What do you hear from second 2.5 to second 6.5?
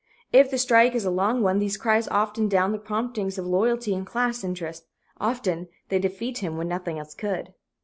the promptings of loyalty and class interest often they defeat